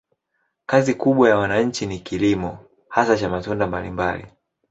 [0.65, 4.25] Kazi kubwa ya wananchi ni kilimo, hasa cha matunda mbalimbali.